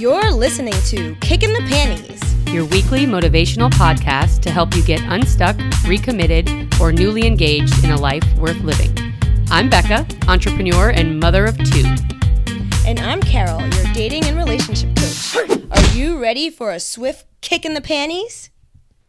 [0.00, 2.22] You're listening to Kicking the Panties.
[2.54, 6.48] your weekly motivational podcast to help you get unstuck, recommitted,
[6.80, 8.90] or newly engaged in a life worth living.
[9.50, 11.84] I'm Becca, entrepreneur and mother of two.
[12.86, 15.36] And I'm Carol, your dating and relationship coach.
[15.70, 18.48] Are you ready for a swift kick in the panties?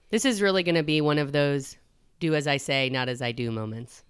[0.10, 1.78] This is really going to be one of those
[2.20, 4.04] do as I say, not as I do moments.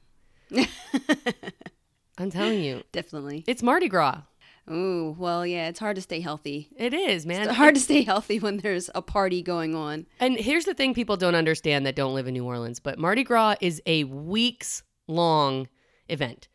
[2.17, 3.43] I'm telling you, Definitely.
[3.45, 4.21] it's Mardi Gras.
[4.69, 6.69] Ooh, well, yeah, it's hard to stay healthy.
[6.77, 7.47] It is, man.
[7.47, 10.05] It's hard to stay healthy when there's a party going on.
[10.19, 13.23] And here's the thing people don't understand that don't live in New Orleans, but Mardi
[13.23, 15.67] Gras is a weeks long
[16.09, 16.47] event.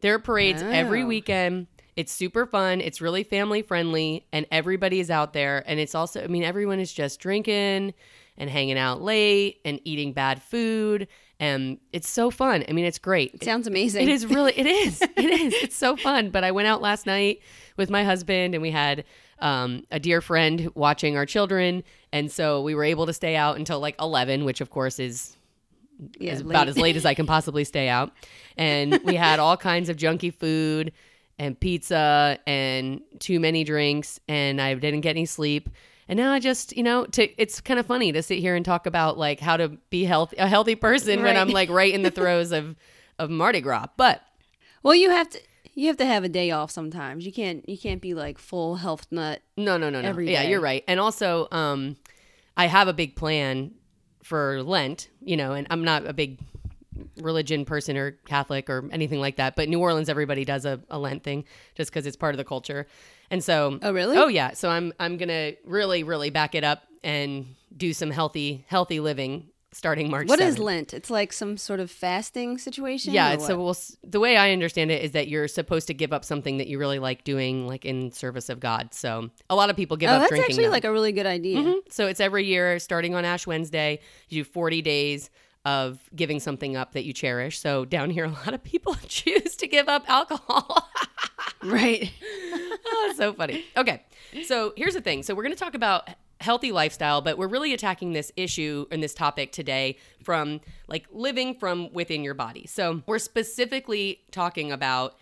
[0.00, 1.06] There are parades every Oh.
[1.06, 1.66] weekend.
[1.94, 2.80] It's super fun.
[2.80, 5.62] It's really family friendly, and everybody is out there.
[5.66, 7.92] And it's also, I mean, everyone is just drinking
[8.38, 11.06] and hanging out late and eating bad food.
[11.42, 12.64] And it's so fun.
[12.68, 13.34] I mean, it's great.
[13.34, 14.04] It sounds amazing.
[14.04, 15.52] It is really, it is, it is.
[15.54, 16.30] It's so fun.
[16.30, 17.40] But I went out last night
[17.76, 19.02] with my husband, and we had
[19.40, 23.56] um, a dear friend watching our children, and so we were able to stay out
[23.56, 25.36] until like eleven, which of course is
[26.20, 28.12] yeah, is about as late as I can possibly stay out.
[28.56, 30.92] And we had all kinds of junky food
[31.40, 35.68] and pizza and too many drinks, and I didn't get any sleep.
[36.08, 38.64] And now I just, you know, to, it's kind of funny to sit here and
[38.64, 42.02] talk about like how to be healthy, a healthy person when I'm like right in
[42.02, 42.76] the throes of
[43.18, 43.86] of Mardi Gras.
[43.96, 44.20] But
[44.82, 45.40] Well, you have to
[45.74, 47.24] you have to have a day off sometimes.
[47.24, 49.42] You can't you can't be like full health nut.
[49.56, 50.08] No, no, no, no.
[50.08, 50.50] every yeah, day.
[50.50, 50.84] you're right.
[50.88, 51.96] And also, um,
[52.56, 53.72] I have a big plan
[54.22, 56.38] for Lent, you know, and I'm not a big
[57.20, 59.56] religion person or Catholic or anything like that.
[59.56, 62.44] But New Orleans, everybody does a, a Lent thing just because it's part of the
[62.44, 62.86] culture.
[63.30, 64.16] And so, Oh, really?
[64.16, 64.52] Oh, yeah.
[64.52, 69.48] So I'm I'm gonna really, really back it up and do some healthy, healthy living
[69.72, 70.28] starting March.
[70.28, 70.62] What is 7th.
[70.62, 70.94] Lent?
[70.94, 73.14] It's like some sort of fasting situation.
[73.14, 76.24] Yeah, so we'll, the way I understand it is that you're supposed to give up
[76.26, 78.92] something that you really like doing, like in service of God.
[78.92, 80.50] So a lot of people give oh, up that's drinking.
[80.52, 80.70] actually now.
[80.72, 81.58] like a really good idea.
[81.58, 81.76] Mhm.
[81.88, 84.00] So it's every year, starting on Ash Wednesday.
[84.28, 85.30] You do 40 days
[85.64, 87.58] of giving something up that you cherish.
[87.58, 90.88] So down here, a lot of people choose to give up alcohol.
[91.64, 92.10] Right.
[92.52, 93.64] oh, so funny.
[93.76, 94.02] Okay.
[94.44, 95.22] So here's the thing.
[95.22, 96.08] So we're going to talk about
[96.40, 101.54] healthy lifestyle, but we're really attacking this issue and this topic today from like living
[101.54, 102.66] from within your body.
[102.66, 105.16] So we're specifically talking about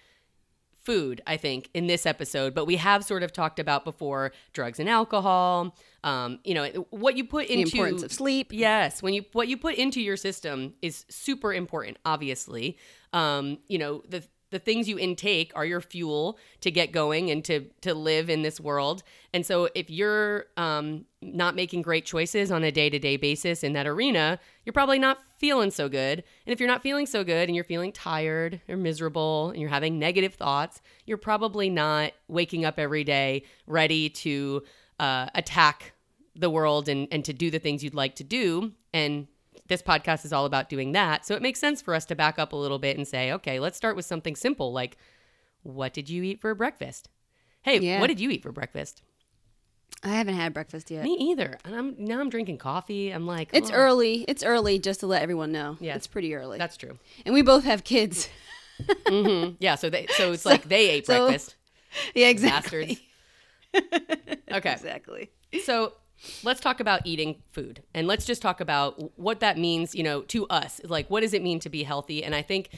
[0.82, 4.80] food, I think, in this episode, but we have sort of talked about before drugs
[4.80, 5.76] and alcohol.
[6.02, 8.48] Um, you know, what you put The into importance of sleep.
[8.52, 11.98] Yes, when you what you put into your system is super important.
[12.04, 12.78] Obviously,
[13.12, 17.44] um, you know the the things you intake are your fuel to get going and
[17.44, 19.02] to to live in this world.
[19.32, 23.62] And so, if you're um, not making great choices on a day to day basis
[23.62, 26.22] in that arena, you're probably not feeling so good.
[26.46, 29.70] And if you're not feeling so good and you're feeling tired or miserable and you're
[29.70, 34.62] having negative thoughts, you're probably not waking up every day ready to
[35.00, 35.92] uh, attack
[36.36, 38.72] the world and, and to do the things you'd like to do.
[38.94, 39.26] And
[39.66, 41.26] this podcast is all about doing that.
[41.26, 43.58] So it makes sense for us to back up a little bit and say, okay,
[43.60, 44.96] let's start with something simple like,
[45.62, 47.08] what did you eat for breakfast?
[47.62, 48.00] Hey, Yeah.
[48.00, 49.02] what did you eat for breakfast?
[50.02, 51.04] I haven't had breakfast yet.
[51.04, 51.58] Me either.
[51.64, 53.10] And I'm now I'm drinking coffee.
[53.10, 54.24] I'm like, It's oh, early.
[54.28, 55.76] It's early just to let everyone know.
[55.80, 55.94] Yeah.
[55.94, 56.56] It's pretty early.
[56.58, 56.98] That's true.
[57.26, 58.28] and we both have kids.
[59.06, 59.74] hmm Yeah.
[59.74, 61.56] So they so it's like they ate so- breakfast.
[62.14, 62.86] yeah, exactly.
[62.86, 63.00] Bastards.
[64.52, 64.72] Okay.
[64.72, 65.30] Exactly.
[65.64, 65.92] So
[66.42, 70.22] let's talk about eating food and let's just talk about what that means, you know,
[70.22, 70.80] to us.
[70.84, 72.24] Like, what does it mean to be healthy?
[72.24, 72.70] And I think,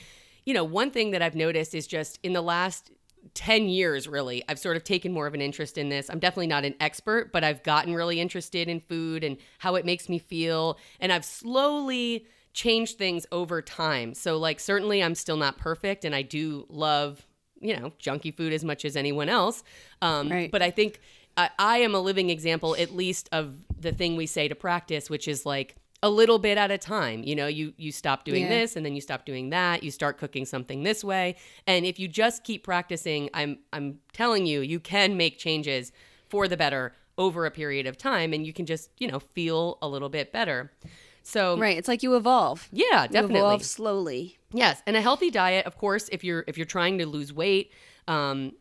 [0.45, 2.91] you know, one thing that I've noticed is just in the last
[3.35, 6.11] 10 years, really, I've sort of taken more of an interest in this.
[6.11, 9.87] I'm definitely not an expert, but I've gotten really interested in food and how it
[9.87, 10.79] makes me feel.
[11.01, 14.15] And I've slowly changed things over time.
[14.15, 17.27] So, like, certainly I'm still not perfect and I do love
[17.63, 19.63] you know, junky food as much as anyone else.
[20.03, 20.51] Um, Right.
[20.51, 21.01] But I think
[21.37, 25.09] I, I am a living example, at least, of the thing we say to practice,
[25.09, 27.23] which is like a little bit at a time.
[27.23, 28.49] You know, you you stop doing Yeah.
[28.49, 29.83] this and then you stop doing that.
[29.83, 31.37] You start cooking something this way,
[31.67, 35.93] and if you just keep practicing, I'm I'm telling you, you can make changes
[36.29, 39.79] for the better over a period of time, and you can just you know feel
[39.81, 40.73] a little bit better.
[41.23, 41.77] So Right.
[41.79, 42.69] It's like you evolve.
[42.73, 43.39] yeah, You definitely.
[43.39, 44.39] evolve slowly.
[44.53, 47.73] Yes, and a healthy diet, of course, if you're if you're trying to lose weight,
[48.09, 48.53] um,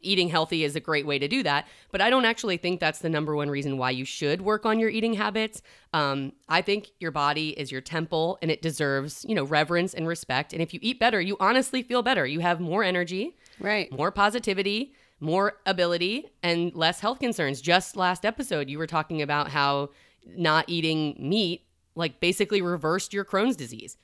[0.00, 1.66] eating healthy is a great way to do that.
[1.90, 4.78] But I don't actually think that's the number one reason why you should work on
[4.78, 5.60] your eating habits.
[5.92, 10.06] Um, I think your body is your temple, and it deserves you know reverence and
[10.06, 10.52] respect.
[10.52, 12.24] And if you eat better, you honestly feel better.
[12.26, 13.90] You have more energy, Right.
[13.90, 17.60] more positivity, more ability, and less health concerns.
[17.60, 19.90] Just last episode, you were talking about how
[20.36, 21.64] not eating meat
[21.94, 23.96] like basically reversed your Crohn's disease.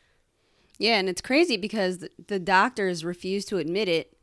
[0.78, 4.16] Yeah, and it's crazy because the, doctors refuse to admit it.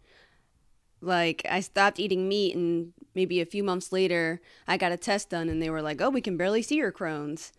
[0.99, 5.29] like I stopped eating meat and maybe a few months later I got a test
[5.29, 7.53] done and they were like, "Oh, we can barely see your Crohn's."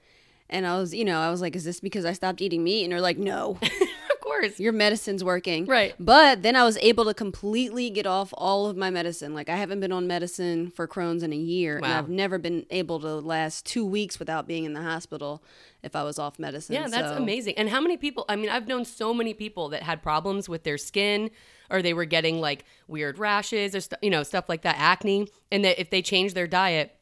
[0.50, 2.84] And I was, you know, I was like, "Is this because I stopped eating meat?"
[2.84, 3.58] And they're like, "No,
[4.40, 4.58] course.
[4.60, 5.94] your medicine's working." Right.
[5.98, 9.34] But then I was able to completely get off all of my medicine.
[9.34, 11.98] Like I haven't been on medicine for Crohn's in a year, and Wow.
[11.98, 15.42] I've never been able to last two weeks without being in the hospital
[15.82, 16.74] if I was off medicine.
[16.74, 17.54] Yeah, that's So- amazing.
[17.56, 18.24] And how many people?
[18.28, 21.30] I mean, I've known so many people that had problems with their skin,
[21.70, 25.28] or they were getting like weird rashes, or stu- you know stuff like that, acne,
[25.50, 26.94] and that if they changed their diet,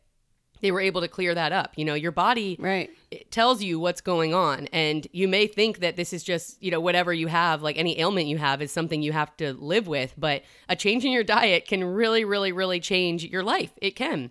[0.60, 1.72] they were able to clear that up.
[1.76, 2.90] You know, your body Right.
[3.10, 6.70] it tells you what's going on, and you may think that this is just you
[6.70, 9.86] know whatever you have, like any ailment you have, is something you have to live
[9.88, 10.14] with.
[10.18, 13.70] But a change in your diet can really, really, really change your life.
[13.80, 14.30] It can.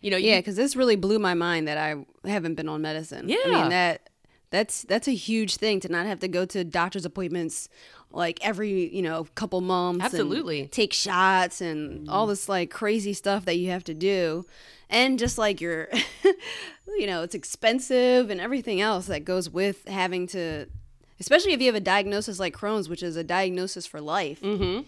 [0.00, 3.28] You know, Yeah, because this really blew my mind that I haven't been on medicine.
[3.28, 3.36] Yeah.
[3.46, 4.08] I mean that
[4.50, 7.68] that's that's a huge thing to not have to go to doctor's appointments
[8.12, 10.04] like every you know couple months.
[10.04, 10.66] and Absolutely.
[10.68, 14.44] take shots and all this like crazy stuff that you have to do,
[14.90, 15.88] and just like your,
[16.98, 20.66] you know, it's expensive and everything else that goes with having to,
[21.20, 24.84] especially if you have a diagnosis like Crohn's, which is a diagnosis for life Mhm.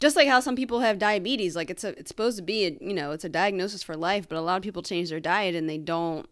[0.00, 2.76] just like how some people have diabetes like it's a it's supposed to be a,
[2.80, 5.54] you know it's a diagnosis for life but a lot of people change their diet
[5.54, 6.28] and they don't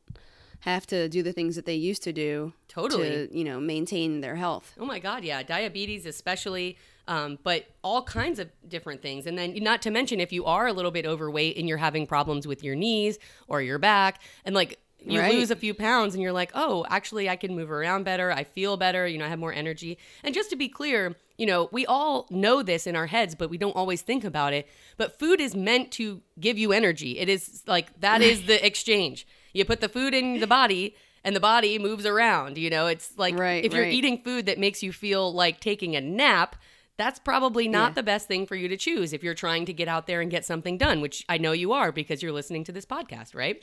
[0.60, 3.08] have to do the things that they used to do Totally.
[3.28, 6.76] to you know maintain their health Oh my God, yeah, diabetes especially,
[7.08, 9.26] um, but all kinds of different things.
[9.26, 12.06] And then, not to mention, if you are a little bit overweight and you're having
[12.06, 13.18] problems with your knees
[13.48, 15.32] or your back, and like you Right.
[15.32, 18.30] lose a few pounds and you're like, oh, actually, I can move around better.
[18.30, 19.06] I feel better.
[19.06, 19.96] You know, I have more energy.
[20.22, 23.48] And just to be clear, you know, we all know this in our heads, but
[23.48, 24.68] we don't always think about it.
[24.98, 27.18] But food is meant to give you energy.
[27.18, 29.26] It is like that is the exchange.
[29.52, 30.94] You put the food in the body
[31.24, 32.56] and the body moves around.
[32.58, 33.92] You know, it's like Right, if you're right.
[33.92, 36.56] eating food that makes you feel like taking a nap,
[36.96, 37.94] that's probably not Yeah.
[37.94, 40.30] the best thing for you to choose if you're trying to get out there and
[40.30, 43.62] get something done, which I know you are because you're listening to this podcast, right?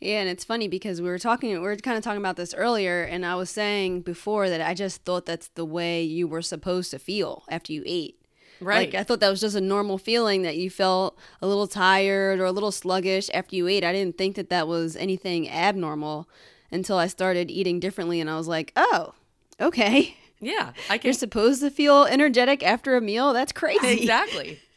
[0.00, 2.52] yeah and it's funny because we were talking we were kind of talking about this
[2.52, 6.42] earlier and i was saying before that i just thought that's the way you were
[6.42, 8.19] supposed to feel after you ate
[8.60, 8.92] Right.
[8.92, 12.40] Like I thought that was just a normal feeling that you felt a little tired
[12.40, 13.84] or a little sluggish after you ate.
[13.84, 16.28] I didn't think that that was anything abnormal
[16.70, 19.14] until I started eating differently and I was like, "Oh,
[19.60, 20.16] okay.
[20.40, 23.32] yeah, I can You're supposed to feel energetic after a meal?
[23.32, 24.60] That's crazy." exactly.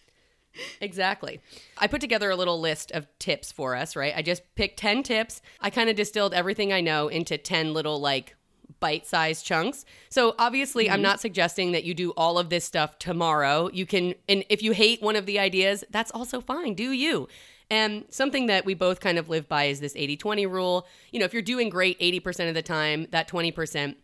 [0.82, 1.40] Exactly.
[1.80, 4.14] I put together a little list of tips for us, right?
[4.16, 5.42] I just picked 10 tips.
[5.60, 8.36] I kind of distilled everything I know into 10 little like
[8.84, 9.86] bite sized chunks.
[10.10, 11.04] So obviously, I'm mm-hmm.
[11.04, 13.70] not suggesting that you do all of this stuff tomorrow.
[13.72, 16.74] You can, and if you hate one of the ideas, that's also fine.
[16.74, 17.30] Do you?
[17.70, 20.86] And something that we both kind of live by is this 80 20 rule.
[21.14, 23.96] You know, if you're doing great 80% of the time, that 20%,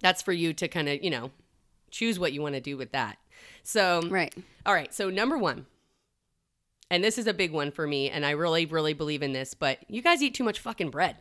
[0.00, 1.30] that's for you to kind of, you know,
[1.92, 3.18] choose what you want to do with that.
[3.62, 4.34] So, Right.
[4.66, 4.92] all right.
[4.92, 5.66] So, number one,
[6.90, 9.54] and this is a big one for me, and I really, really believe in this,
[9.54, 11.18] but you guys eat too much fucking bread.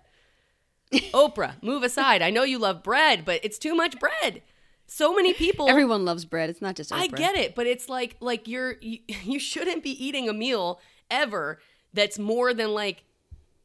[0.92, 2.22] Oprah, move aside.
[2.22, 4.42] I know you love bread, but it's too much bread.
[4.88, 5.70] So many people.
[5.70, 6.50] Everyone loves bread.
[6.50, 9.92] It's not just I get it, but it's like like you're you, you shouldn't be
[10.04, 10.80] eating a meal
[11.12, 11.60] ever
[11.94, 13.04] that's more than like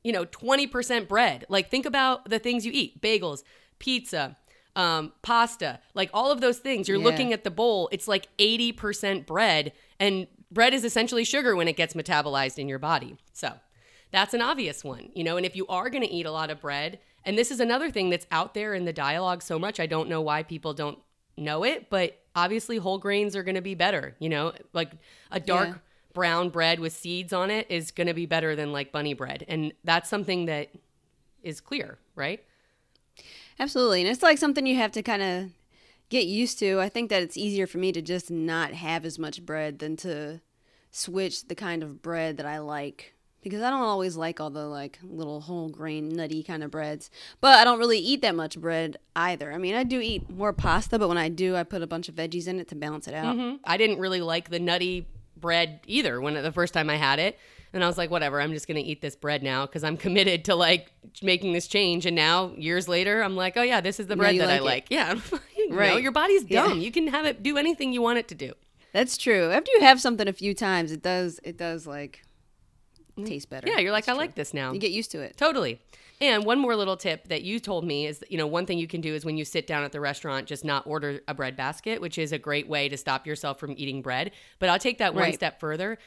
[0.02, 1.46] you know 20% bread.
[1.48, 3.00] Like think about the things you eat.
[3.00, 3.44] Bagels,
[3.78, 4.36] pizza,
[4.74, 6.88] um, pasta, like all of those things.
[6.88, 7.04] You're Yeah.
[7.04, 11.76] looking at the bowl, it's like 80% bread and bread is essentially sugar when it
[11.76, 13.16] gets metabolized in your body.
[13.32, 13.54] So,
[14.10, 16.50] that's an obvious one, you know, and if you are going to eat a lot
[16.50, 19.78] of bread, and this is another thing that's out there in the dialogue so much,
[19.80, 20.98] I don't know why people don't
[21.36, 24.92] know it, but obviously whole grains are going to be better, you know, like
[25.30, 25.74] a dark Yeah.
[26.12, 29.44] brown bread with seeds on it is going to be better than like bunny bread.
[29.48, 30.70] And that's something that
[31.42, 32.42] is clear, right?
[33.58, 34.02] Absolutely.
[34.02, 35.50] And it's like something you have to kind of
[36.08, 36.80] get used to.
[36.80, 39.96] I think that it's easier for me to just not have as much bread than
[39.98, 40.40] to
[40.90, 43.14] switch the kind of bread that I like.
[43.42, 47.10] Because I don't always like all the like little whole grain nutty kind of breads.
[47.40, 49.52] But I don't really eat that much bread either.
[49.52, 52.08] I mean, I do eat more pasta, but when I do, I put a bunch
[52.08, 53.36] of veggies in it to balance it out.
[53.36, 53.58] Mhm.
[53.64, 55.06] I didn't really like the nutty
[55.36, 57.36] bread either when the first time I had it.
[57.74, 59.96] And I was like, whatever, I'm just going to eat this bread now because I'm
[59.96, 62.04] committed to like making this change.
[62.04, 64.60] And now, years later, I'm like, oh, yeah, this is the bread that I like
[64.60, 64.64] it.
[64.64, 64.86] like.
[64.90, 65.38] Yeah.
[65.56, 66.02] you know, Right.
[66.02, 66.68] your body's Yeah.
[66.68, 66.80] dumb.
[66.80, 68.52] You can have it do anything you want it to do.
[68.92, 69.50] That's true.
[69.50, 72.22] After you have something a few times, it does it does like
[73.18, 73.26] Mm.
[73.26, 73.68] taste better.
[73.68, 74.18] Yeah, you're like, It's I true.
[74.20, 74.72] like this now.
[74.72, 75.36] You get used to it.
[75.36, 75.80] Totally.
[76.20, 78.86] And one more little tip that you told me is, you know, one thing you
[78.86, 81.56] can do is when you sit down at the restaurant, just not order a bread
[81.56, 84.30] basket, which is a great way to stop yourself from eating bread.
[84.60, 85.34] But I'll take that one Right.
[85.34, 85.98] step further.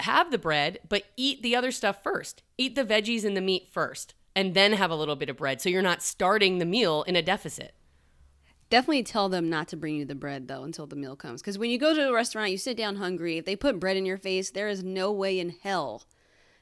[0.00, 2.42] Have the bread, but eat the other stuff first.
[2.58, 5.60] Eat the veggies and the meat first, and then have a little bit of bread.
[5.60, 7.74] So you're not starting the meal in a deficit.
[8.70, 11.40] Definitely tell them not to bring you the bread though until the meal comes.
[11.42, 13.38] Because when you go to a restaurant, you sit down hungry.
[13.38, 16.02] If they put bread in your face, there is no way in hell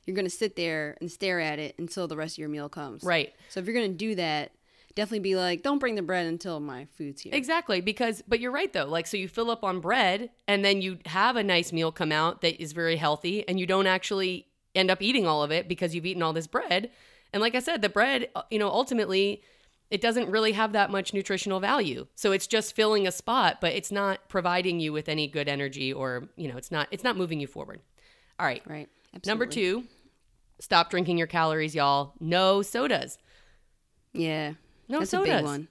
[0.05, 2.69] you're going to sit there and stare at it until the rest of your meal
[2.69, 3.03] comes.
[3.03, 3.33] Right.
[3.49, 4.53] So if you're going to do that,
[4.95, 7.33] definitely be like, don't bring the bread until my food's here.
[7.35, 8.87] Exactly, because but you're right though.
[8.87, 12.13] Like so you fill up on bread and then you have a nice meal come
[12.13, 15.69] out that is very healthy and you don't actually end up eating all of it
[15.69, 16.91] because you've eaten all this bread.
[17.33, 19.43] And like I said, the bread, uh, you know, ultimately
[19.91, 22.07] it doesn't really have that much nutritional value.
[22.15, 25.93] So it's just filling a spot, but it's not providing you with any good energy
[25.93, 27.81] or, you know, it's not it's not moving you forward.
[28.39, 28.63] All right.
[28.67, 28.89] Right.
[29.15, 29.31] Absolutely.
[29.31, 29.85] Number 2,
[30.61, 32.15] stop drinking your calories, y'all.
[32.21, 33.19] No sodas.
[34.13, 34.55] Yeah.
[34.89, 35.37] No That's a sodas.
[35.37, 35.69] big one.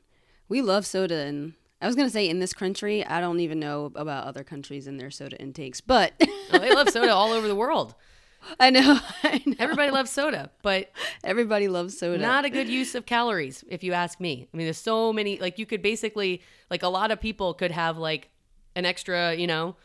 [0.49, 3.91] We love soda and I was gonna say in this country, I don't even know
[3.95, 6.13] about other countries and their soda intakes, but
[6.53, 7.95] Oh, they love soda all over the world.
[8.59, 9.55] I know, I know.
[9.59, 10.91] Everybody loves soda, but
[11.23, 12.17] Everybody loves soda.
[12.21, 15.37] not a good use of calories if you ask me i mean there's so many
[15.39, 18.29] like you could basically like a lot of people could have like
[18.75, 19.75] an extra you know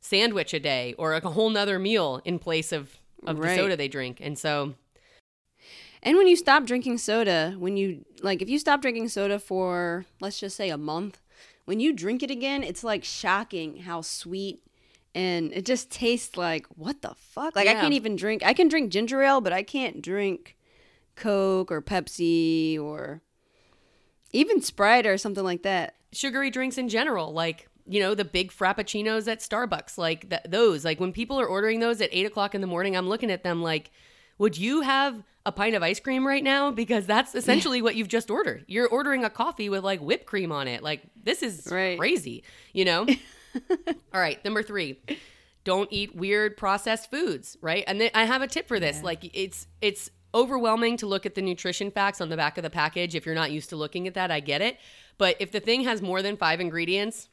[0.00, 3.50] sandwich a day or like a whole nother meal in place of of Right.
[3.50, 4.74] the soda they drink and so
[6.02, 10.04] And when you stop drinking soda, when you like if you stop drinking soda for
[10.20, 11.20] let's just say a month,
[11.64, 14.62] when you drink it again, it's like shocking how sweet
[15.14, 17.54] and it just tastes like what the fuck?
[17.54, 20.56] Like I can't even drink I can drink ginger ale, but I can't drink
[21.14, 23.22] Coke or Pepsi or
[24.32, 25.94] even Sprite or something like that.
[26.12, 30.84] sugary drinks in general like you know the big frappuccinos at starbucks like th- those
[30.84, 33.42] like when people are ordering those at 8 o'clock in the morning i'm looking at
[33.42, 33.90] them like
[34.38, 36.70] would you have a pint of ice cream right now?
[36.70, 38.64] Because that's essentially what you've just ordered.
[38.68, 40.82] You're ordering a coffee with like whipped cream on it.
[40.84, 41.98] Like this is Right.
[41.98, 43.06] crazy you know?
[44.14, 44.98] All right number three
[45.64, 47.84] don't eat weird processed foods right?
[47.86, 51.34] And then i have a tip for this like it's it's overwhelming to look at
[51.34, 53.14] the nutrition facts on the back of the package.
[53.14, 54.78] If you're not used to looking at that i get it.
[55.18, 57.28] But if the thing has more than five ingredients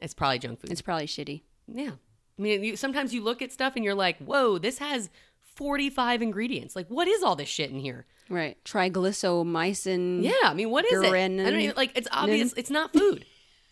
[0.00, 0.70] it's probably junk food.
[0.70, 1.42] It's probably shitty.
[1.66, 1.92] yeah.
[2.38, 5.10] I mean you, sometimes you look at stuff and you're like whoa this has
[5.54, 6.76] 45 ingredients.
[6.76, 8.06] Like what is all this shit in here?
[8.28, 8.56] Right.
[8.64, 10.22] Triglycomycin.
[10.22, 11.12] yeah i mean what is it?
[11.12, 13.24] I don't even, like it's obvious it's not food.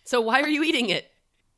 [0.04, 1.11] So why are you eating it?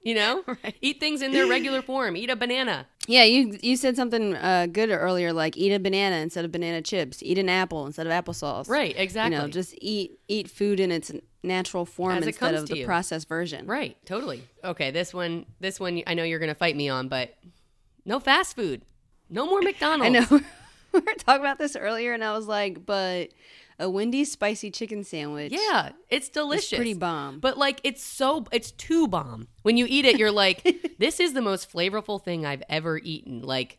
[0.02, 0.44] You know?
[0.80, 2.16] Eat things in their regular form.
[2.16, 6.16] Eat a banana Yeah, you you said something uh, good earlier, like eat a banana
[6.16, 8.68] instead of banana chips, eat an apple instead of applesauce.
[8.68, 12.68] right exactly You know, just eat eat food in its natural form As instead of
[12.68, 12.84] the you.
[12.86, 13.66] processed version.
[13.66, 14.42] Right, totally.
[14.64, 17.34] Okay, this one, this one, I know you're gonna fight me on, but
[18.04, 18.82] no fast food,
[19.30, 20.04] no more McDonald's.
[20.32, 20.44] I know.
[20.92, 23.28] we were talking about this earlier, and I was like, but
[23.78, 25.52] a Wendy's spicy chicken sandwich.
[25.52, 26.72] Yeah, it's delicious.
[26.72, 27.40] It's pretty bomb.
[27.40, 29.48] But like, it's so, it's too bomb.
[29.62, 33.42] When you eat it, you're like, this is the most flavorful thing I've ever eaten.
[33.42, 33.78] Like,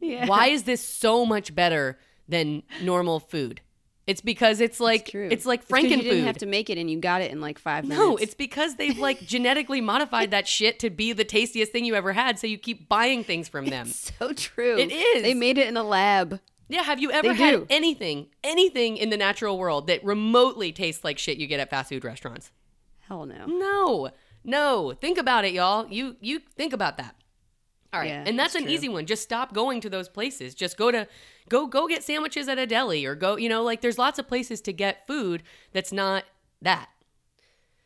[0.00, 0.26] Yeah.
[0.26, 3.60] why is this so much better than normal food?
[4.06, 5.28] It's because it's like, True.
[5.30, 7.58] it's like 'cause You didn't have to make it, and you got it in like
[7.58, 7.98] five minutes.
[7.98, 11.94] No, it's because they've like genetically modified that shit to be the tastiest thing you
[11.94, 12.38] ever had.
[12.38, 13.86] So you keep buying things from them.
[13.86, 14.76] so true.
[14.76, 15.22] It is.
[15.22, 16.38] They made it in a lab.
[16.74, 17.66] Yeah, have you ever They had do.
[17.70, 21.88] anything, anything in the natural world that remotely tastes like shit you get at fast
[21.90, 22.50] food restaurants?
[23.08, 23.46] Hell no.
[23.46, 24.10] No.
[24.42, 24.92] No.
[25.00, 25.86] Think about it, y'all.
[25.88, 27.14] You you think about that.
[27.92, 28.08] All right.
[28.08, 28.72] Yeah, and that's it's an true.
[28.74, 29.06] easy one.
[29.06, 30.52] Just stop going to those places.
[30.52, 31.06] Just go to
[31.48, 34.26] go go get sandwiches at a deli or go, you know, like there's lots of
[34.26, 36.24] places to get food that's not
[36.60, 36.88] that.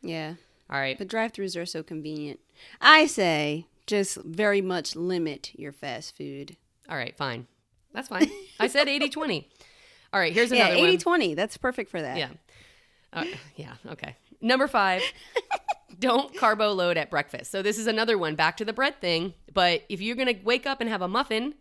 [0.01, 0.33] Yeah.
[0.67, 0.97] All right.
[0.97, 2.39] But drive-throughs are so convenient.
[2.81, 6.57] I say just very much limit your fast food.
[6.89, 7.45] All right, fine.
[7.93, 8.29] That's fine.
[8.59, 9.45] I said 80-20.
[10.13, 11.19] All right, here's Yeah, another one.
[11.21, 11.35] 80-20.
[11.35, 12.17] That's perfect for that.
[12.17, 12.29] Yeah.
[13.13, 13.73] Uh, yeah.
[13.91, 14.15] Okay.
[14.41, 15.01] Number five,
[15.99, 17.51] don't carbo load at breakfast.
[17.51, 19.33] So this is another one back to the bread thing.
[19.53, 21.55] But if you're gonna wake up and have a muffin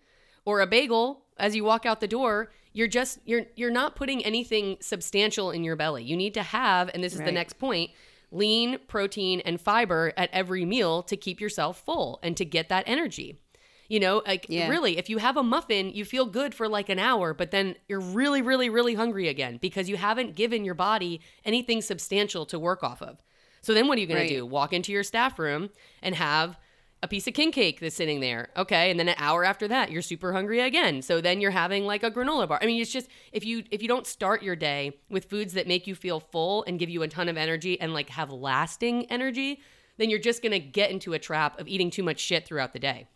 [0.45, 4.25] or a bagel as you walk out the door, you're just you're you're not putting
[4.25, 6.05] anything substantial in your belly.
[6.05, 7.91] You need to have, and this is the next point,
[8.31, 12.85] lean protein and fiber at every meal to keep yourself full and to get that
[12.87, 13.41] energy.
[13.89, 14.69] You know, like Yeah.
[14.69, 17.75] really, if you have a muffin, you feel good for like an hour, but then
[17.89, 22.59] you're really, really, really hungry again because you haven't given your body anything substantial to
[22.59, 23.23] work off of.
[23.63, 24.29] So then what are you going Right.
[24.29, 24.47] to do?
[24.47, 25.71] Walk into your staff room
[26.03, 26.59] and have
[27.03, 28.51] a piece of king cake that's sitting there.
[28.57, 28.91] Okay.
[28.91, 31.01] And then an hour after that, you're super hungry again.
[31.01, 32.59] So then you're having like a granola bar.
[32.61, 35.67] I mean, it's just if you if you don't start your day with foods that
[35.67, 39.07] make you feel full and give you a ton of energy and like have lasting
[39.07, 39.61] energy,
[39.97, 42.73] then you're just going to get into a trap of eating too much shit throughout
[42.73, 43.07] the day.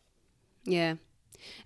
[0.65, 0.95] Yeah.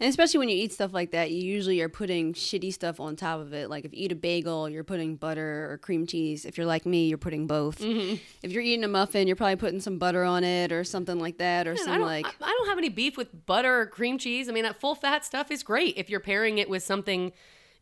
[0.00, 3.14] And especially when you eat stuff like that, you usually are putting shitty stuff on
[3.14, 3.68] top of it.
[3.68, 6.46] Like if you eat a bagel, you're putting butter or cream cheese.
[6.46, 7.80] If you're like me, you're putting both.
[7.80, 8.16] Mm-hmm.
[8.42, 11.36] If you're eating a muffin, you're probably putting some butter on it or something like
[11.38, 13.86] that, or Man, some don't, like I, I don't have any beef with butter or
[13.86, 14.48] cream cheese.
[14.48, 17.32] I mean, that full fat stuff is great if you're pairing it with something,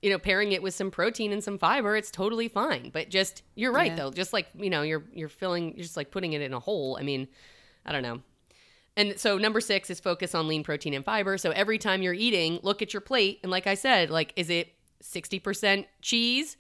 [0.03, 2.91] you know, pairing it with some protein and some fiber, it's totally fine.
[2.91, 3.97] But just you're right Yeah.
[3.97, 4.11] though.
[4.11, 6.97] Just like, you know, you're you're filling you're just like putting it in a hole.
[7.01, 7.29] I mean,
[7.87, 8.21] I don't know.
[8.97, 11.37] And so number 6 is focus on lean protein and fiber.
[11.39, 14.51] So every time you're eating, look at your plate and like I said, like is
[14.51, 14.73] it
[15.03, 16.57] 60% cheese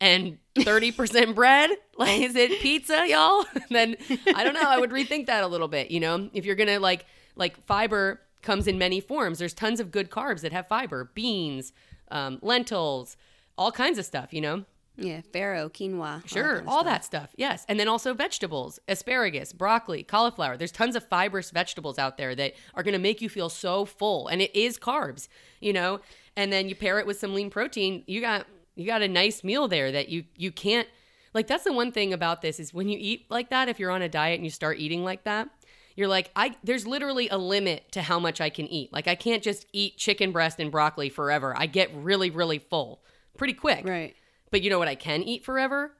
[0.00, 1.70] and 30% bread?
[1.96, 3.44] Like is it pizza, y'all?
[3.70, 3.96] then
[4.34, 6.28] I don't know, I would rethink that a little bit, you know?
[6.32, 9.38] If you're going to like like fiber comes in many forms.
[9.38, 11.72] There's tons of good carbs that have fiber, beans,
[12.10, 13.16] um, lentils,
[13.58, 14.64] all kinds of stuff, you know?
[14.98, 16.26] Yeah, farro, quinoa.
[16.26, 16.86] Sure, kind of all stuff.
[16.86, 17.30] that stuff.
[17.36, 17.64] Yes.
[17.68, 20.56] And then also vegetables, asparagus, broccoli, cauliflower.
[20.56, 23.84] There's tons of fibrous vegetables out there that are going to make you feel so
[23.84, 25.28] full and it is carbs,
[25.60, 26.00] you know?
[26.36, 29.42] And then you pair it with some lean protein, you got you got a nice
[29.42, 30.86] meal there that you you can't
[31.34, 33.90] like that's the one thing about this is when you eat like that if you're
[33.90, 35.48] on a diet and you start eating like that,
[35.96, 38.92] you're like I there's literally a limit to how much I can eat.
[38.92, 41.54] Like I can't just eat chicken breast and broccoli forever.
[41.56, 43.02] I get really really full
[43.36, 43.86] pretty quick.
[43.86, 44.14] Right.
[44.50, 45.92] But you know what I can eat forever?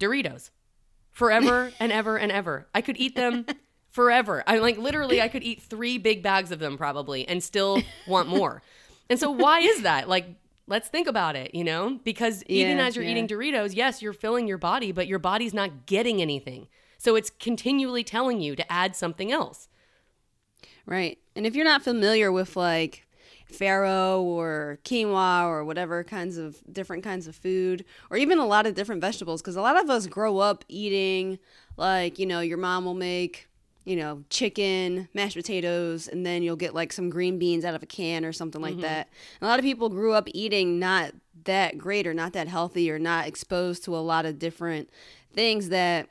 [0.00, 0.50] Doritos.
[1.10, 2.68] Forever and ever and ever.
[2.74, 3.46] I could eat them
[3.90, 4.44] forever.
[4.46, 8.28] I like literally I could eat 3 big bags of them probably and still want
[8.28, 8.62] more.
[9.10, 10.08] And so why is that?
[10.08, 10.36] Like
[10.66, 11.98] let's think about it, you know?
[12.04, 13.12] Because even Yeah, as you're yeah.
[13.12, 16.68] eating Doritos, yes, you're filling your body, but your body's not getting anything.
[16.98, 19.68] So it's continually telling you to add something else.
[20.84, 21.18] Right.
[21.34, 23.06] And if you're not familiar with like
[23.52, 28.66] farro or quinoa or whatever kinds of different kinds of food or even a lot
[28.66, 31.38] of different vegetables because a lot of us grow up eating
[31.76, 33.48] like, you know, your mom will make,
[33.84, 37.82] you know, chicken, mashed potatoes, and then you'll get like some green beans out of
[37.82, 38.82] a can or something like mm-hmm.
[38.82, 39.08] that.
[39.40, 41.12] And a lot of people grew up eating not
[41.44, 44.90] that great or not that healthy or not exposed to a lot of different
[45.32, 46.08] things that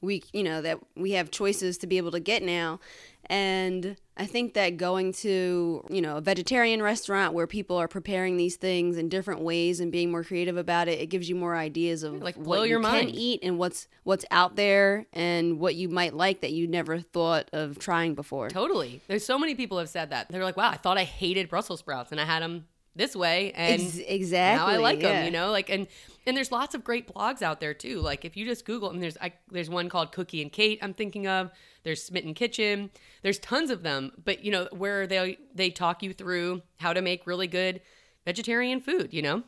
[0.00, 2.78] we you know that we have choices to be able to get now
[3.26, 8.36] and i think that going to you know a vegetarian restaurant where people are preparing
[8.36, 11.56] these things in different ways and being more creative about it it gives you more
[11.56, 13.06] ideas of like, blow what your you mind.
[13.08, 16.98] can eat and what's what's out there and what you might like that you never
[16.98, 19.00] thought of trying before Totally.
[19.06, 20.28] There's so many people have said that.
[20.28, 22.66] They're like, "Wow, I thought I hated Brussels sprouts and I had them
[22.98, 25.12] this way and Ex- exactly now I like yeah.
[25.12, 25.50] them, you know?
[25.50, 25.86] Like and
[26.26, 28.00] and there's lots of great blogs out there too.
[28.00, 30.92] Like if you just Google and there's I, there's one called Cookie and Kate I'm
[30.92, 31.50] thinking of.
[31.88, 32.90] There's Smitten Kitchen.
[33.22, 37.00] There's tons of them, but you know where they they talk you through how to
[37.00, 37.80] make really good
[38.26, 39.42] vegetarian food, you know?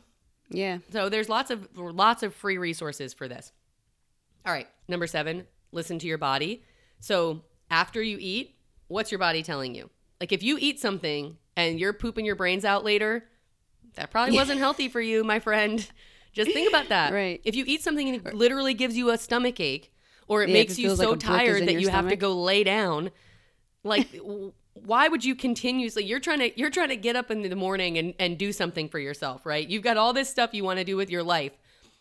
[0.49, 3.51] yeah So there's lots of lots of free resources for this.
[4.43, 6.63] All right, number 7, listen to your body.
[6.99, 8.55] So after you eat,
[8.87, 9.91] what's your body telling you?
[10.19, 13.23] Like if you eat something and you're pooping your brains out later,
[13.93, 15.87] that probably wasn't healthy for you, my friend.
[16.33, 17.13] Just think about that.
[17.13, 17.39] Right.
[17.43, 19.90] If you eat something and it literally gives you a stomach ache
[20.31, 22.33] or it Yeah, makes it you like so is tired that you have to go
[22.41, 23.11] lay down,
[23.83, 24.07] like
[24.73, 27.97] why would you continuously you're trying to you're trying to get up in the morning
[27.97, 30.85] and, and do something for yourself right you've got all this stuff you want to
[30.85, 31.51] do with your life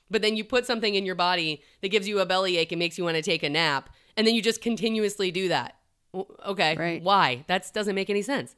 [0.08, 2.96] but then you put something in your body that gives you a bellyache and makes
[2.96, 5.74] you want to take a nap and then you just continuously do that
[6.46, 7.02] okay Right.
[7.02, 8.54] why that doesn't make any sense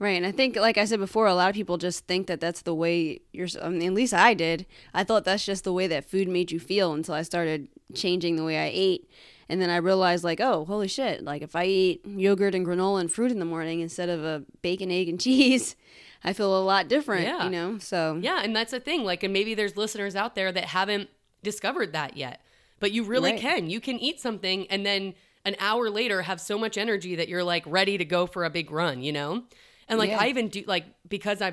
[0.00, 2.40] Right, and I think, like I said before, a lot of people just think that
[2.40, 3.46] that's the way you're.
[3.62, 4.66] I mean, at least I did.
[4.92, 8.36] I thought that's just the way that food made you feel until I started changing
[8.36, 9.10] the way I ate,
[9.48, 11.22] and then I realized, like, oh, holy shit!
[11.22, 14.42] Like, if I eat yogurt and granola and fruit in the morning instead of a
[14.62, 15.76] bacon, egg, and cheese,
[16.22, 17.26] I feel a lot different.
[17.26, 17.44] Yeah.
[17.44, 19.04] You know, so Yeah, and that's the thing.
[19.04, 21.10] Like, and maybe there's listeners out there that haven't
[21.42, 22.40] discovered that yet.
[22.80, 23.40] But you really Right.
[23.40, 23.68] can.
[23.70, 27.44] You can eat something and then an hour later have so much energy that you're
[27.44, 29.44] like ready to go for a big run, you know?
[29.88, 30.20] And like Yeah.
[30.22, 31.52] I even do like because I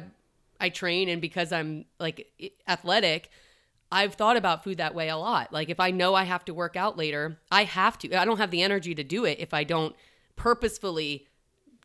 [0.62, 2.32] I train and because I'm like
[2.68, 3.30] athletic,
[3.92, 5.52] I've thought about food that way a lot.
[5.52, 8.20] Like if I know I have to work out later, I have to.
[8.20, 9.96] I don't have the energy to do it if I don't
[10.36, 11.28] purposefully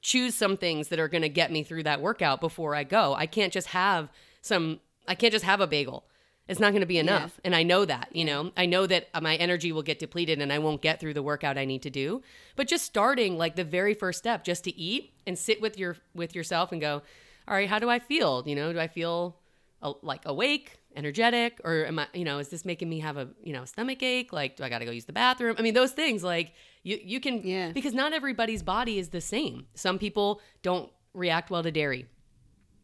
[0.00, 3.14] choose some things that are going to get me through that workout before I go.
[3.14, 4.08] I can't just have
[4.40, 6.04] some I can't just have a bagel.
[6.48, 7.40] It's not going to be enough.
[7.44, 8.52] And I know that, you know.
[8.56, 11.58] I know that my energy will get depleted and I won't get through the workout
[11.58, 12.22] I need to do.
[12.54, 15.96] But just starting like the very first step just to eat and sit with your
[16.14, 17.02] with yourself and go,
[17.48, 18.44] "All right, how do I feel?
[18.46, 19.36] You know, do I feel
[19.82, 23.28] uh, like awake, energetic or am I, you know, is this making me have a,
[23.42, 24.32] you know, stomach ache?
[24.32, 25.56] Like do I got to go use the bathroom?
[25.58, 27.70] I mean, those things like you you can Yeah.
[27.72, 29.66] because not everybody's body is the same.
[29.74, 32.06] Some people don't react well to dairy.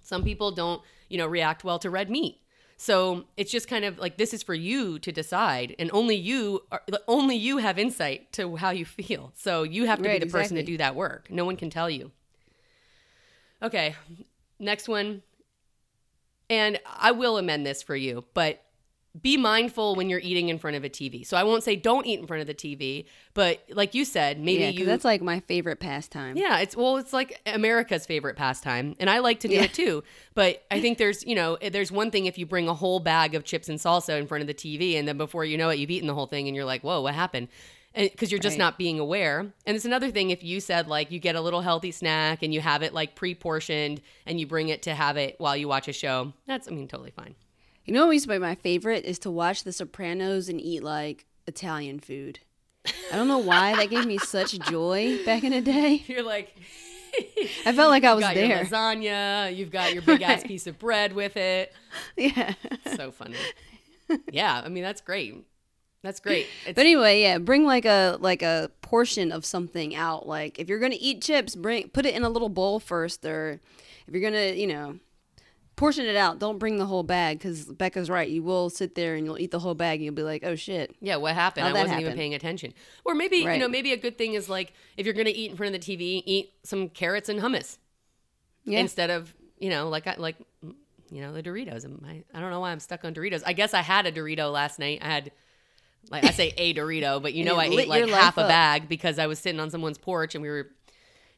[0.01, 2.39] Some people don't, you know, react well to red meat.
[2.77, 6.63] So it's just kind of like this is for you to decide, and only you
[6.73, 9.33] are only you have insight to how you feel.
[9.37, 11.31] So you have to Right, be the person to do that work.
[11.31, 12.11] No one can tell you.
[13.63, 13.95] Okay,
[14.59, 15.23] next one.
[16.53, 18.63] And I will amend this for you, but
[19.21, 21.27] be mindful when you're eating in front of a TV.
[21.27, 24.39] So I won't say don't eat in front of the TV, but like you said,
[24.39, 26.37] maybe Yeah, you that's like my favorite pastime.
[26.37, 29.63] yeah, it's well, it's like America's favorite pastime, and I like to do Yeah.
[29.65, 30.03] it too.
[30.35, 33.01] But I think there's, you know, eh, there's one thing if you bring a whole
[33.01, 35.71] bag of chips and salsa in front of the TV, and then before you know
[35.71, 37.49] it, you've eaten the whole thing, and you're like, "Whoa, what happened?"
[37.95, 38.59] Because you're just Right.
[38.65, 39.41] not being aware.
[39.67, 42.53] And it's another thing if you said like you get a little healthy snack and
[42.55, 45.89] you have it like pre-portioned and you bring it to have it while you watch
[45.89, 46.33] a show.
[46.47, 47.35] That's, I mean, totally fine.
[47.85, 50.83] You know what used to be my favorite is to watch The Sopranos and eat
[50.83, 52.39] like Italian food.
[53.13, 56.03] I don't know why that gave me such joy back in the day.
[56.07, 56.57] You're like,
[57.67, 58.65] I felt like I was got your there.
[58.65, 61.73] lasagna, you've got your big ass piece of bread with it.
[62.17, 62.55] Yeah.
[62.97, 63.37] so funny.
[64.31, 65.45] yeah, I mean that's great.
[66.03, 66.47] That's great.
[66.67, 70.27] It's, But anyway, yeah, bring like a like a portion of something out.
[70.27, 73.61] Like if you're gonna eat chips, bring put it in a little bowl first, or
[74.07, 74.99] if you're gonna, you know,
[75.77, 76.39] portion it out.
[76.41, 78.29] Don't bring the whole bag because Becca's right.
[78.29, 79.99] You will sit there and you'll eat the whole bag.
[80.01, 80.95] and You'll be like, oh shit.
[81.01, 81.67] yeah, what happened?
[81.67, 82.75] How'd I wasn't even paying attention.
[83.05, 85.57] Or maybe you know, maybe a good thing is like if you're gonna eat in
[85.57, 87.79] front of the TV, eat some carrots and hummus
[88.65, 88.81] Yeah.
[88.81, 90.37] instead of you know like I like
[91.13, 91.87] you know the Doritos.
[92.05, 93.43] I, I don't know why I'm stuck on Doritos.
[93.47, 94.99] I guess I had a Dorito last night.
[95.01, 95.31] I had.
[96.11, 98.49] Like I say a Dorito, but you know I ate like half a up.
[98.49, 100.71] bag because I was sitting on someone's porch and we were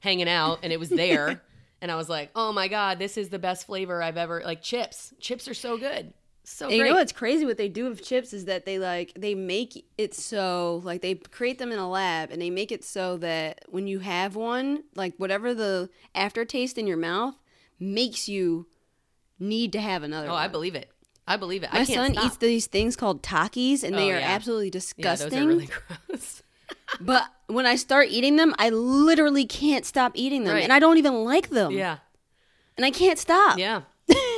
[0.00, 1.42] hanging out and it was there
[1.80, 4.62] and I was like, "Oh my god, this is the best flavor I've ever like
[4.62, 5.14] chips.
[5.20, 6.12] Chips are so good."
[6.46, 6.76] So great.
[6.76, 7.46] you know what's crazy?
[7.46, 11.14] What they do with chips is that they like they make it so like they
[11.14, 14.84] create them in a lab and they make it so that when you have one,
[14.94, 17.34] like whatever the aftertaste in your mouth
[17.80, 18.66] makes you
[19.38, 20.28] need to have another.
[20.28, 20.42] oh, one.
[20.42, 20.90] I believe it.
[21.26, 21.70] I believe it.
[21.72, 22.26] I My son stop.
[22.26, 24.28] eats these things called Takis, and they Oh, are yeah.
[24.28, 25.30] absolutely yeah, disgusting.
[25.30, 25.68] those are really
[26.08, 26.42] gross.
[27.00, 30.64] but when I start eating them, I literally can't stop eating them, Right.
[30.64, 31.72] and I don't even like them.
[31.72, 31.98] yeah.
[32.76, 33.58] and I can't stop.
[33.58, 33.82] Yeah.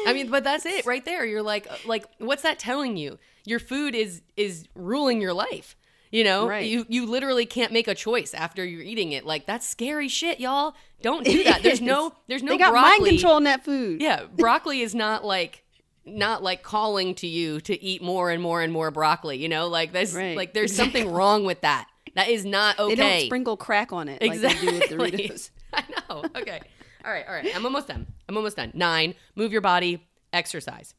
[0.07, 1.25] I mean, but that's it right there.
[1.27, 3.19] You're like uh, like what's that telling you?
[3.45, 5.75] Your food is is ruling your life.
[6.13, 6.65] You know, Right.
[6.71, 9.27] you you literally can't make a choice after you're eating it.
[9.27, 10.77] Like that's scary shit, y'all.
[11.03, 11.65] Don't do that.
[11.65, 12.91] There's no there's no they got broccoli.
[13.01, 14.01] mind control in that food.
[14.01, 15.65] Yeah, broccoli is not like
[16.07, 19.39] not like calling to you to eat more and more and more broccoli.
[19.39, 20.37] You know, like there's Right.
[20.37, 21.89] like there's something wrong with that.
[22.15, 22.95] That is not okay.
[22.95, 24.67] They don't sprinkle crack on it Exactly.
[24.71, 25.51] like they do with Doritos.
[25.75, 26.25] I know.
[26.37, 26.61] Okay.
[27.05, 27.25] All right.
[27.29, 27.55] All right.
[27.55, 28.07] I'm almost done.
[28.29, 28.71] I'm almost done.
[28.75, 29.15] Nine.
[29.35, 30.07] Move your body.
[30.33, 30.95] Exercise.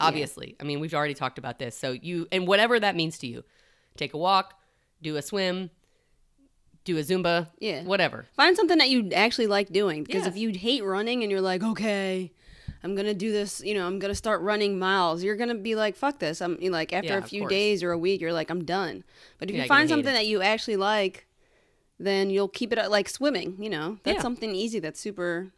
[0.00, 0.56] Obviously.
[0.60, 1.76] I mean, we've already talked about this.
[1.78, 3.44] So you and whatever that means to you,
[3.96, 4.54] take a walk,
[5.00, 5.70] do a swim,
[6.84, 7.48] do a Zumba.
[7.60, 7.84] Yeah.
[7.84, 8.26] Whatever.
[8.36, 10.28] Find something that you actually like doing because Yeah.
[10.28, 12.32] if you hate running and you're like, okay,
[12.84, 15.24] I'm gonna do this, you know, I'm gonna start running miles.
[15.24, 16.42] You're gonna be like, fuck this.
[16.42, 18.64] I'm you know, like after Yeah, a few days or a week, you're like, I'm
[18.64, 19.04] done.
[19.38, 21.26] But if you gonna find something that you actually like,
[21.98, 23.56] then you'll keep it uh, like swimming.
[23.58, 24.22] You know, that's Yeah.
[24.22, 25.50] something easy that's super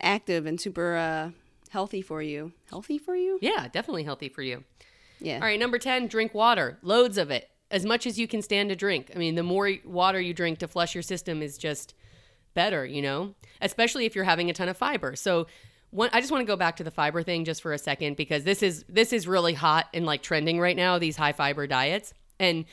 [0.00, 1.30] active and super uh,
[1.70, 2.52] healthy for you.
[2.70, 3.38] Healthy for you?
[3.40, 4.64] Yeah, definitely healthy for you.
[5.20, 5.36] Yeah.
[5.36, 6.78] All right, number 10, drink water.
[6.82, 7.48] Loads of it.
[7.70, 9.12] As much as you can stand to drink.
[9.14, 11.94] I mean, the more water you drink to flush your system is just
[12.54, 13.34] better, you know?
[13.60, 15.14] Especially if you're having a ton of fiber.
[15.16, 15.46] So,
[15.92, 18.16] one I just want to go back to the fiber thing just for a second
[18.16, 21.66] because this is this is really hot and like trending right now these high fiber
[21.68, 22.12] diets.
[22.40, 22.64] And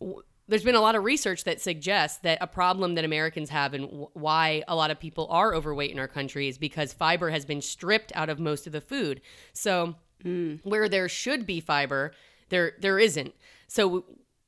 [0.00, 3.74] w- there's been a lot of research that suggests that a problem that Americans have
[3.74, 7.30] and w- why a lot of people are overweight in our country is because fiber
[7.30, 9.20] has been stripped out of most of the food.
[9.52, 10.60] So mm.
[10.62, 12.12] where there should be fiber,
[12.50, 13.34] there there isn't.
[13.66, 14.04] So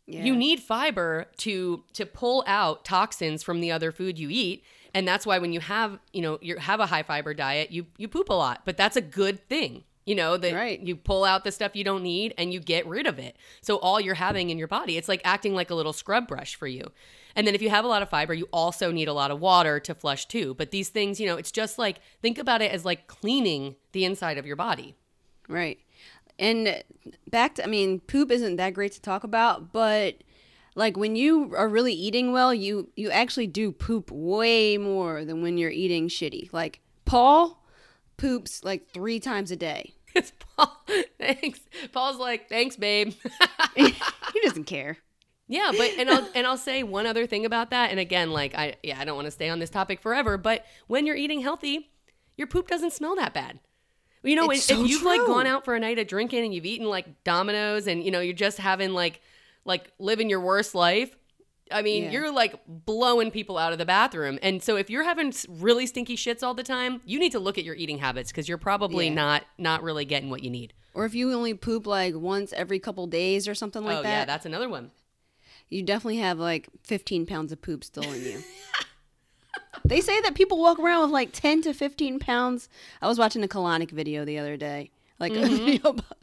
[0.07, 0.25] Yeah.
[0.25, 4.63] you need fiber to to pull out toxins from the other food you eat.
[4.95, 7.87] And that's why when you have, you know, you have a high fiber diet, you
[7.97, 9.85] you poop a lot, but that's a good thing.
[10.07, 10.81] You know, that Right.
[10.81, 13.37] you pull out the stuff you don't need and you get rid of it.
[13.61, 16.57] So all you're having in your body, it's like acting like a little scrub brush
[16.57, 16.91] for you.
[17.37, 19.39] And then if you have a lot of fiber, you also need a lot of
[19.39, 20.55] water to flush too.
[20.55, 24.05] But these things, you know, it's just like think about it as like cleaning the
[24.05, 24.97] inside of your body.
[25.49, 25.79] Right.
[26.39, 26.83] And
[27.31, 30.17] back to, I mean, poop isn't that great to talk about, but
[30.75, 35.43] like when you are really eating well, you you actually do poop way more than
[35.43, 36.53] when you're eating shitty.
[36.53, 37.63] Like Paul
[38.17, 39.95] poops like three times a day.
[40.13, 40.77] It's Paul.
[41.21, 41.61] Thanks.
[41.93, 43.15] Paul's like, thanks, babe.
[43.77, 44.97] he doesn't care.
[45.47, 47.93] yeah, but and I'll and I'll say one other thing about that.
[47.93, 50.65] And again, like I yeah, I don't want to stay on this topic forever, but
[50.89, 51.91] when you're eating healthy,
[52.37, 53.61] your poop doesn't smell that bad.
[54.25, 56.53] You know, It's if so you've like gone out for a night of drinking and
[56.53, 59.21] you've eaten like Domino's and you know you're just having like
[59.65, 61.17] like living your worst life.
[61.73, 62.11] I mean, Yeah.
[62.11, 64.39] you're like blowing people out of the bathroom.
[64.43, 67.59] And so if you're having really stinky shits all the time, you need to look
[67.59, 69.15] at your eating habits because you're probably Yeah.
[69.15, 70.73] not not really getting what you need.
[70.95, 74.09] Or if you only poop like once every couple days or something like oh, that.
[74.09, 74.91] oh that, yeah, that's another one.
[75.69, 78.43] you definitely have like 15 pounds of poop still in you.
[79.85, 82.69] they say that people walk around with like 10 to 15 pounds.
[83.01, 85.45] I was watching a colonic video the other day, like mm-hmm.
[85.55, 86.17] a video about.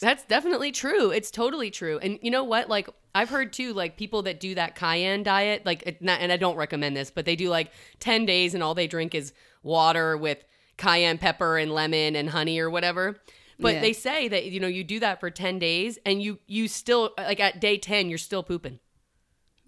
[0.00, 1.10] That's definitely true.
[1.10, 1.98] It's totally true.
[2.00, 2.68] And you know what?
[2.68, 6.36] Like I've heard too, like people that do that cayenne diet, like not, and I
[6.36, 9.32] don't recommend this, but they do like ten days and all they drink is
[9.62, 10.44] water with
[10.76, 13.18] cayenne pepper and lemon and honey or whatever.
[13.58, 13.80] But Yeah.
[13.80, 17.12] they say that you know you do that for ten days and you you still
[17.16, 18.78] like at day ten you're still pooping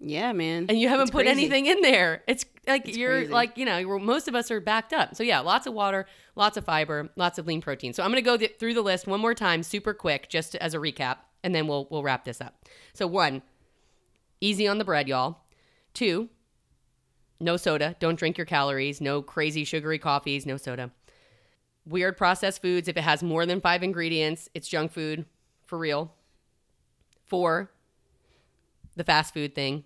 [0.01, 0.67] Yeah, man.
[0.69, 1.41] and you haven't It's put crazy.
[1.41, 2.23] anything in there.
[2.27, 3.31] It's like you're crazy.
[3.33, 5.15] like you know most of us are backed up.
[5.15, 7.93] So yeah, lots of water, lots of fiber, lots of lean protein.
[7.93, 10.73] So I'm gonna go th- through the list one more time, super quick, just as
[10.73, 12.65] a recap, and then we'll we'll wrap this up.
[12.93, 13.41] So one,
[14.39, 15.39] easy on the bread, y'all.
[15.93, 16.29] Two,
[17.41, 17.95] no soda.
[17.99, 19.01] Don't drink your calories.
[19.01, 20.45] No crazy sugary coffees.
[20.45, 20.91] No soda.
[21.85, 22.87] Weird processed foods.
[22.87, 25.25] If it has more than five ingredients, it's junk food
[25.65, 26.13] for real.
[27.25, 27.71] Four,
[28.95, 29.83] the fast food thing.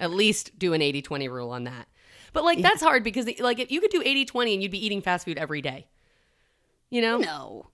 [0.00, 1.86] At least do an 80 20 rule on that.
[2.32, 4.84] But like that's hard because like if you could do 80 20 and you'd be
[4.84, 5.86] eating fast food every day.
[6.90, 7.18] You know?
[7.18, 7.66] no.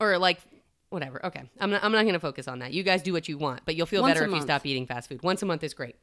[0.00, 0.40] Or like
[0.90, 1.24] whatever.
[1.26, 1.42] Okay.
[1.60, 2.72] I'm not I'm not going to focus on that.
[2.72, 4.86] You guys do what you want, but you'll feel Once better if you stop eating
[4.86, 5.22] fast food.
[5.22, 5.96] Once a month is great.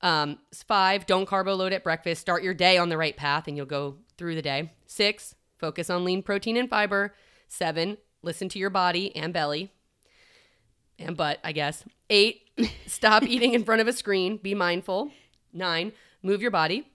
[0.00, 2.20] Um, five, don't carbo load at breakfast.
[2.20, 4.72] Start your day on the right path and you'll go through the day.
[4.86, 7.14] Six, focus on lean protein and fiber.
[7.48, 9.72] Seven, listen to your body and belly
[10.98, 11.84] and butt, I guess.
[12.10, 12.47] Eight,
[12.86, 14.36] stop eating in front of a screen.
[14.36, 15.10] Be mindful.
[15.52, 15.92] Nine,
[16.22, 16.90] move your body.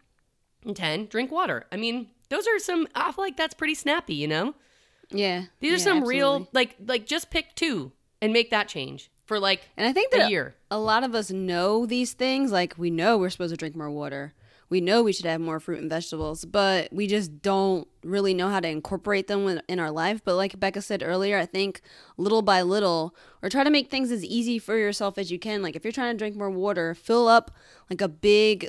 [0.65, 1.65] And 10, drink water.
[1.71, 4.56] I mean, those are some, I feel like that's pretty snappy, you know?
[5.10, 5.45] Yeah.
[5.60, 9.39] These are yeah, some real, like, like just pick two and make that change for
[9.39, 10.56] like And I think a that year.
[10.71, 12.52] a lot of us know these things.
[12.52, 14.34] Like we know we're supposed to drink more water.
[14.74, 18.50] We know we should have more fruit and vegetables, but we just don't really know
[18.50, 20.22] how to incorporate them in- our life.
[20.26, 21.82] But like Becca said earlier, I think
[22.18, 25.62] little by little, or try to make things as easy for yourself as you can.
[25.62, 27.52] Like if you're trying to drink more water, fill up
[27.88, 28.68] like a big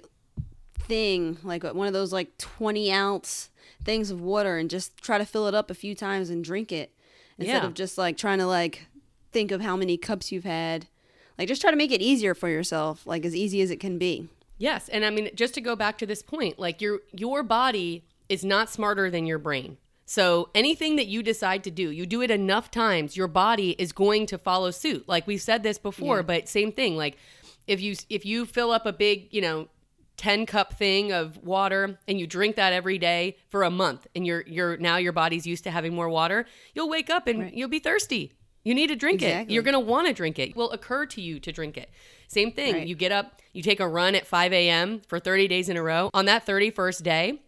[0.79, 3.49] thing, like one of those like 20 ounce
[3.83, 6.71] things of water, and just try to fill it up a few times and drink
[6.71, 6.93] it
[7.39, 7.67] instead Yeah.
[7.67, 8.87] of just like trying to like
[9.33, 10.87] think of how many cups you've had.
[11.39, 13.97] Like just try to make it easier for yourself, like as easy as it can
[13.97, 14.29] be.
[14.59, 18.05] Yes, and I mean just to go back to this point, like your your body
[18.29, 19.77] is not smarter than your brain.
[20.07, 23.93] So anything that you decide to do, you do it enough times, your body is
[23.93, 25.09] going to follow suit.
[25.09, 26.23] Like we've said this before, Yeah.
[26.23, 26.97] but same thing.
[26.97, 27.17] Like
[27.67, 29.69] if you if you fill up a big, you know,
[30.19, 34.25] 10 cup thing of water and you drink that every day for a month and
[34.27, 37.69] you're you're now your body's used to having more water, you'll wake up and you'll
[37.69, 38.33] be thirsty.
[38.63, 39.51] You need to drink it.
[39.51, 40.51] You're going to want to drink it.
[40.51, 41.91] It will occur to you to drink it.
[42.35, 42.75] Same thing.
[42.75, 42.87] Right.
[42.87, 45.01] You get up, you take a run at 5 a.m.
[45.09, 46.11] for 30 days in a row.
[46.13, 47.41] On that 31st day,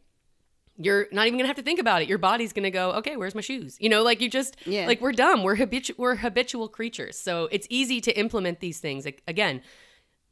[0.78, 2.08] you're not even gonna have to think about it.
[2.08, 3.76] Your body's gonna go, okay, where's my shoes?
[3.80, 4.86] You know, like you just, Yeah.
[4.86, 5.42] like we're dumb.
[5.42, 7.18] We're habitu- we're habitual creatures.
[7.18, 9.04] So it's easy to implement these things.
[9.06, 9.62] Like, again,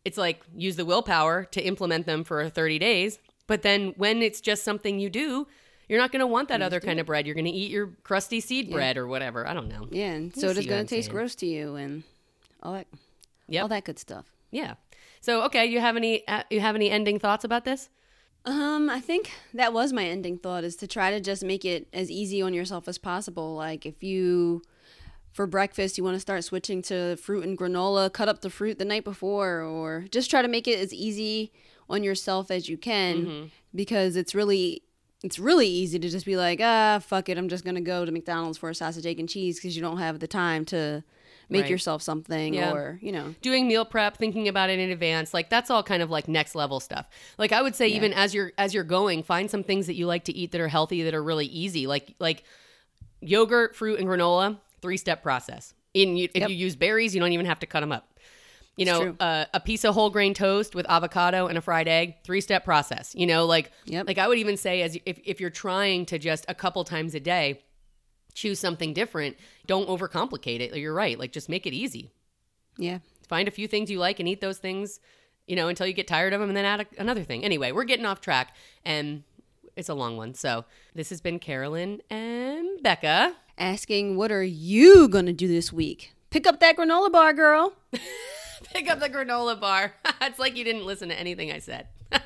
[0.05, 3.19] it's like use the willpower to implement them for 30 days.
[3.47, 5.47] But then when it's just something you do,
[5.89, 7.25] you're not gonna want that other kind of bread.
[7.27, 9.47] You're gonna eat your crusty seed bread or whatever.
[9.49, 9.89] I don't know.
[9.91, 11.15] Yeah, and You soda's gonna taste saying.
[11.17, 12.03] gross to you and
[12.63, 12.87] all that
[13.49, 13.63] Yep.
[13.63, 14.27] all that good stuff.
[14.55, 14.75] Yeah.
[15.21, 17.91] So okay, you have any uh, you have any ending thoughts about this?
[18.45, 21.89] Um, I think that was my ending thought is to try to just make it
[21.93, 23.55] as easy on yourself as possible.
[23.57, 24.63] Like if you
[25.33, 28.79] for breakfast you want to start switching to fruit and granola, cut up the fruit
[28.79, 31.53] the night before or just try to make it as easy
[31.91, 34.83] on yourself as you can because it's really
[35.25, 38.13] it's really easy to just be like, ah, fuck it, I'm just gonna go to
[38.13, 41.03] McDonald's for a sausage, egg, and cheese because you don't have the time to
[41.49, 41.71] make Right.
[41.71, 42.73] yourself something Yeah.
[42.73, 43.35] or you know.
[43.43, 46.55] doing meal prep thinking about it in advance like that's all kind of like next
[46.55, 47.07] level stuff
[47.39, 50.07] like i would say even as you're as you're going find some things that you
[50.07, 52.45] like to eat that are healthy that are really easy like like
[53.21, 56.51] yogurt fruit and granola three step process in you, if Yep.
[56.51, 58.09] you use berries you don't even have to cut them up
[58.77, 62.17] you know uh, a piece of whole grain toast with avocado and a fried egg
[62.25, 64.07] three step process you know like Yep.
[64.09, 67.15] like i would even say as if, if you're trying to just a couple times
[67.15, 67.63] a day
[68.35, 72.11] choose something different don't overcomplicate it you're right like just make it easy
[72.77, 72.99] Yeah.
[73.29, 75.01] find a few things you like and eat those things
[75.47, 77.71] you know until you get tired of them and then add a, another thing anyway
[77.73, 79.23] we're getting off track and
[79.77, 85.07] it's a long one so this has been carolyn and becca Asking what are you
[85.07, 86.13] gonna do this week?
[86.31, 87.73] Pick up that granola bar, girl.
[88.65, 91.87] pick up the granola bar it's like you didn't listen to anything i said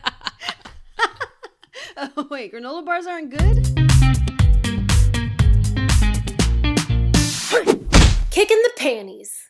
[1.97, 4.18] Oh wait, granola bars aren't good?
[8.31, 9.48] Kicking the panties.